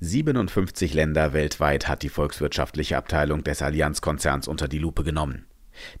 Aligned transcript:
57 0.00 0.94
Länder 0.94 1.32
weltweit 1.32 1.88
hat 1.88 2.04
die 2.04 2.08
volkswirtschaftliche 2.08 2.96
Abteilung 2.96 3.42
des 3.42 3.62
Allianz-Konzerns 3.62 4.46
unter 4.46 4.68
die 4.68 4.78
Lupe 4.78 5.02
genommen. 5.02 5.46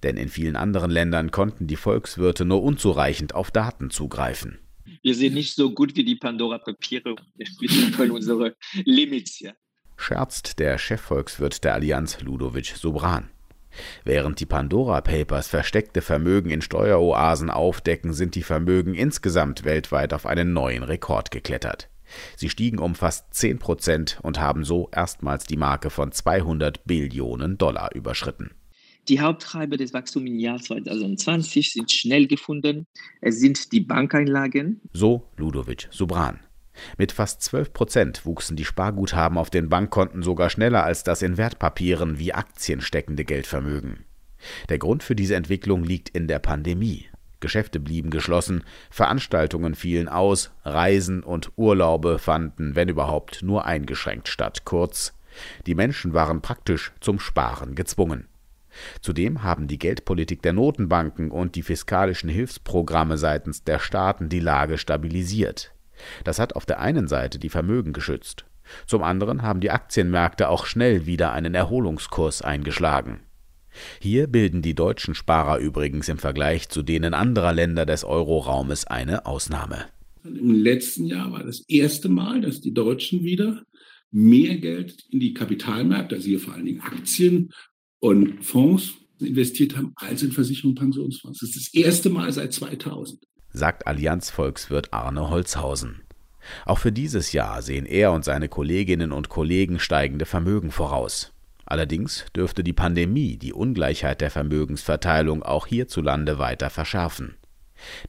Denn 0.04 0.16
in 0.16 0.28
vielen 0.28 0.54
anderen 0.54 0.90
Ländern 0.90 1.32
konnten 1.32 1.66
die 1.66 1.76
Volkswirte 1.76 2.44
nur 2.44 2.62
unzureichend 2.62 3.34
auf 3.34 3.50
Daten 3.50 3.90
zugreifen. 3.90 4.58
Wir 5.02 5.16
sind 5.16 5.34
nicht 5.34 5.56
so 5.56 5.72
gut 5.72 5.96
wie 5.96 6.04
die 6.04 6.14
Pandora-Papiere. 6.14 7.16
Wir 7.36 7.90
können 7.96 8.12
unsere 8.12 8.54
Limits 8.84 9.34
hier. 9.34 9.54
Scherzt 9.96 10.60
der 10.60 10.78
Chefvolkswirt 10.78 11.64
der 11.64 11.74
Allianz, 11.74 12.20
Ludovic 12.20 12.74
Sobran. 12.76 13.30
Während 14.04 14.38
die 14.38 14.46
Pandora 14.46 15.00
Papers 15.00 15.48
versteckte 15.48 16.02
Vermögen 16.02 16.50
in 16.50 16.62
Steueroasen 16.62 17.50
aufdecken, 17.50 18.12
sind 18.12 18.36
die 18.36 18.44
Vermögen 18.44 18.94
insgesamt 18.94 19.64
weltweit 19.64 20.14
auf 20.14 20.24
einen 20.24 20.52
neuen 20.52 20.84
Rekord 20.84 21.32
geklettert. 21.32 21.88
Sie 22.36 22.48
stiegen 22.48 22.78
um 22.78 22.94
fast 22.94 23.34
10 23.34 23.58
Prozent 23.58 24.18
und 24.22 24.40
haben 24.40 24.64
so 24.64 24.88
erstmals 24.92 25.44
die 25.44 25.56
Marke 25.56 25.90
von 25.90 26.12
200 26.12 26.84
Billionen 26.84 27.58
Dollar 27.58 27.94
überschritten. 27.94 28.50
Die 29.08 29.20
Haupttreiber 29.20 29.78
des 29.78 29.94
Wachstums 29.94 30.28
im 30.28 30.38
Jahr 30.38 30.60
2020 30.60 31.72
sind 31.72 31.90
schnell 31.90 32.26
gefunden. 32.26 32.86
Es 33.22 33.40
sind 33.40 33.72
die 33.72 33.80
Bankeinlagen. 33.80 34.82
So 34.92 35.28
Ludovic 35.36 35.88
Subran. 35.90 36.40
Mit 36.96 37.12
fast 37.12 37.42
12 37.42 37.72
Prozent 37.72 38.26
wuchsen 38.26 38.56
die 38.56 38.64
Sparguthaben 38.64 39.38
auf 39.38 39.50
den 39.50 39.68
Bankkonten 39.68 40.22
sogar 40.22 40.50
schneller 40.50 40.84
als 40.84 41.04
das 41.04 41.22
in 41.22 41.36
Wertpapieren 41.36 42.18
wie 42.18 42.34
Aktien 42.34 42.80
steckende 42.80 43.24
Geldvermögen. 43.24 44.04
Der 44.68 44.78
Grund 44.78 45.02
für 45.02 45.16
diese 45.16 45.34
Entwicklung 45.34 45.84
liegt 45.84 46.10
in 46.10 46.28
der 46.28 46.38
Pandemie. 46.38 47.06
Geschäfte 47.40 47.80
blieben 47.80 48.10
geschlossen, 48.10 48.64
Veranstaltungen 48.90 49.74
fielen 49.74 50.08
aus, 50.08 50.50
Reisen 50.64 51.22
und 51.22 51.52
Urlaube 51.56 52.18
fanden, 52.18 52.74
wenn 52.74 52.88
überhaupt, 52.88 53.42
nur 53.42 53.64
eingeschränkt 53.64 54.28
statt. 54.28 54.64
Kurz, 54.64 55.14
die 55.66 55.74
Menschen 55.74 56.14
waren 56.14 56.42
praktisch 56.42 56.92
zum 57.00 57.20
Sparen 57.20 57.74
gezwungen. 57.74 58.28
Zudem 59.00 59.42
haben 59.42 59.66
die 59.66 59.78
Geldpolitik 59.78 60.42
der 60.42 60.52
Notenbanken 60.52 61.30
und 61.30 61.54
die 61.54 61.62
fiskalischen 61.62 62.28
Hilfsprogramme 62.28 63.18
seitens 63.18 63.64
der 63.64 63.78
Staaten 63.78 64.28
die 64.28 64.40
Lage 64.40 64.78
stabilisiert. 64.78 65.72
Das 66.24 66.38
hat 66.38 66.54
auf 66.54 66.66
der 66.66 66.78
einen 66.80 67.08
Seite 67.08 67.38
die 67.38 67.48
Vermögen 67.48 67.92
geschützt, 67.92 68.44
zum 68.86 69.02
anderen 69.02 69.42
haben 69.42 69.60
die 69.60 69.70
Aktienmärkte 69.70 70.48
auch 70.48 70.66
schnell 70.66 71.06
wieder 71.06 71.32
einen 71.32 71.54
Erholungskurs 71.54 72.42
eingeschlagen. 72.42 73.20
Hier 74.00 74.26
bilden 74.26 74.62
die 74.62 74.74
deutschen 74.74 75.14
Sparer 75.14 75.58
übrigens 75.58 76.08
im 76.08 76.18
Vergleich 76.18 76.68
zu 76.68 76.82
denen 76.82 77.14
anderer 77.14 77.52
Länder 77.52 77.86
des 77.86 78.04
Euroraumes 78.04 78.86
eine 78.86 79.26
Ausnahme. 79.26 79.86
Im 80.24 80.62
letzten 80.62 81.06
Jahr 81.06 81.32
war 81.32 81.44
das 81.44 81.60
erste 81.68 82.08
Mal, 82.08 82.40
dass 82.40 82.60
die 82.60 82.74
Deutschen 82.74 83.24
wieder 83.24 83.62
mehr 84.10 84.56
Geld 84.56 85.04
in 85.10 85.20
die 85.20 85.34
Kapitalmärkte, 85.34 86.16
also 86.16 86.26
hier 86.26 86.40
vor 86.40 86.54
allen 86.54 86.66
Dingen 86.66 86.80
Aktien 86.80 87.50
und 88.00 88.44
Fonds 88.44 88.94
investiert 89.20 89.76
haben, 89.76 89.92
als 89.96 90.22
in 90.22 90.32
Versicherungen 90.32 90.76
und 90.76 90.82
Pensionsfonds. 90.82 91.40
Das 91.40 91.50
ist 91.50 91.56
das 91.56 91.74
erste 91.74 92.10
Mal 92.10 92.32
seit 92.32 92.52
2000. 92.52 93.20
Sagt 93.52 93.86
Allianz-Volkswirt 93.86 94.92
Arne 94.92 95.30
Holzhausen. 95.30 96.02
Auch 96.64 96.78
für 96.78 96.92
dieses 96.92 97.32
Jahr 97.32 97.62
sehen 97.62 97.86
er 97.86 98.12
und 98.12 98.24
seine 98.24 98.48
Kolleginnen 98.48 99.12
und 99.12 99.28
Kollegen 99.28 99.78
steigende 99.78 100.26
Vermögen 100.26 100.70
voraus. 100.70 101.32
Allerdings 101.70 102.24
dürfte 102.34 102.64
die 102.64 102.72
Pandemie 102.72 103.36
die 103.36 103.52
Ungleichheit 103.52 104.22
der 104.22 104.30
Vermögensverteilung 104.30 105.42
auch 105.42 105.66
hierzulande 105.66 106.38
weiter 106.38 106.70
verschärfen. 106.70 107.34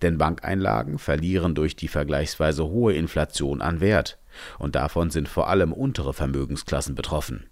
Denn 0.01 0.17
Bankeinlagen 0.17 0.97
verlieren 0.97 1.55
durch 1.55 1.75
die 1.75 1.89
vergleichsweise 1.89 2.65
hohe 2.65 2.93
Inflation 2.93 3.61
an 3.61 3.81
Wert, 3.81 4.17
und 4.59 4.75
davon 4.75 5.09
sind 5.09 5.27
vor 5.27 5.49
allem 5.49 5.73
untere 5.73 6.13
Vermögensklassen 6.13 6.95
betroffen. 6.95 7.47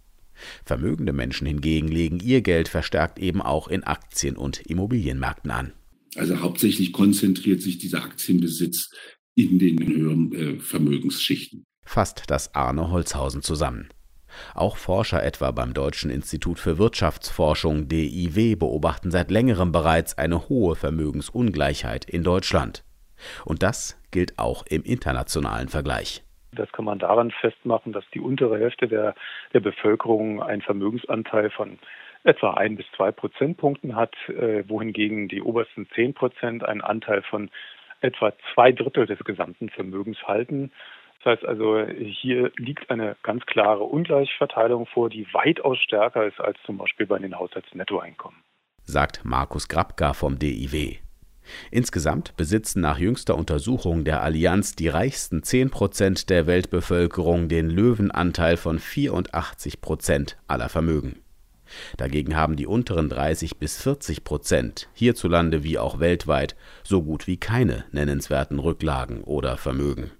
Vermögende 0.64 1.12
Menschen 1.12 1.46
hingegen 1.46 1.90
legen 1.90 2.22
ihr 2.22 2.42
Geld 2.42 2.70
verstärkt 2.70 3.20
eben 3.20 3.42
auch 3.42 3.68
in 3.68 3.84
Aktien 3.84 4.38
und 4.38 4.62
Immobilienmärkten 4.62 5.52
an. 5.52 5.74
Also 6.16 6.40
hauptsächlich 6.40 6.94
konzentriert 6.94 7.62
sich 7.62 7.80
dieser 7.80 8.02
Aktienbesitz 8.06 8.92
in 9.36 9.60
den 9.60 9.86
höheren 9.86 10.32
äh, 10.34 10.60
Vermögensschichten. 10.62 11.66
Fasst 11.86 12.24
das 12.28 12.56
Arne 12.56 12.92
Holzhausen 12.92 13.42
zusammen. 13.42 13.90
Auch 14.56 14.78
Forscher 14.78 15.24
etwa 15.24 15.52
beim 15.52 15.74
Deutschen 15.74 16.10
Institut 16.10 16.60
für 16.60 16.78
Wirtschaftsforschung 16.78 17.88
DIW 17.88 18.56
beobachten 18.56 19.12
seit 19.12 19.32
längerem 19.32 19.72
bereits 19.72 20.18
eine 20.18 20.50
hohe 20.50 20.76
Vermögensungleichheit 20.76 22.06
in 22.06 22.24
Deutschland. 22.24 22.84
Und 23.46 23.64
das 23.64 24.00
gilt 24.12 24.38
auch 24.38 24.66
im 24.68 24.84
internationalen 24.84 25.70
Vergleich. 25.70 26.24
Das 26.52 26.72
kann 26.72 26.86
man 26.86 27.00
daran 27.00 27.32
festmachen, 27.32 27.94
dass 27.94 28.06
die 28.14 28.20
untere 28.20 28.58
Hälfte 28.58 28.88
der, 28.88 29.16
der 29.54 29.60
Bevölkerung 29.60 30.42
einen 30.42 30.62
Vermögensanteil 30.62 31.50
von 31.52 31.78
etwa 32.24 32.54
ein 32.56 32.76
bis 32.76 32.86
zwei 32.96 33.12
Prozentpunkten 33.12 33.96
hat, 33.96 34.16
äh, 34.28 34.68
wohingegen 34.68 35.28
die 35.28 35.42
obersten 35.42 35.88
zehn 35.94 36.14
Prozent 36.14 36.64
einen 36.64 36.82
Anteil 36.82 37.22
von 37.22 37.50
etwa 38.02 38.34
zwei 38.54 38.72
Drittel 38.72 39.06
des 39.06 39.20
gesamten 39.20 39.70
Vermögens 39.70 40.22
halten. 40.28 40.72
Das 41.28 41.40
heißt 41.40 41.46
also, 41.46 41.86
hier 42.22 42.54
liegt 42.56 42.90
eine 42.90 43.18
ganz 43.22 43.46
klare 43.46 43.84
Ungleichverteilung 43.84 44.86
vor, 44.86 45.10
die 45.10 45.28
weitaus 45.34 45.78
stärker 45.80 46.26
ist 46.26 46.40
als 46.40 46.58
zum 46.66 46.78
Beispiel 46.78 47.06
bei 47.06 47.20
den 47.20 47.38
Haushaltsnettoeinkommen. 47.38 48.40
Sagt 48.84 49.26
Markus 49.26 49.68
Grabka 49.68 50.14
vom 50.14 50.40
DIW. 50.40 50.96
Insgesamt 51.70 52.38
besitzen 52.38 52.80
nach 52.80 52.98
jüngster 52.98 53.36
Untersuchung 53.38 54.06
der 54.06 54.22
Allianz 54.22 54.74
die 54.78 54.88
reichsten 54.88 55.44
10 55.44 55.70
Prozent 55.70 56.30
der 56.30 56.48
Weltbevölkerung 56.48 57.50
den 57.50 57.70
Löwenanteil 57.70 58.56
von 58.56 58.80
84 58.80 59.82
Prozent 59.82 60.38
aller 60.48 60.70
Vermögen. 60.70 61.20
Dagegen 61.98 62.38
haben 62.38 62.56
die 62.56 62.68
unteren 62.68 63.10
30 63.10 63.58
bis 63.58 63.84
40 63.84 64.24
Prozent 64.24 64.88
hierzulande 64.94 65.66
wie 65.66 65.78
auch 65.78 66.00
weltweit 66.00 66.56
so 66.86 67.04
gut 67.04 67.28
wie 67.28 67.36
keine 67.36 67.84
nennenswerten 67.92 68.60
Rücklagen 68.60 69.26
oder 69.26 69.58
Vermögen 69.58 70.12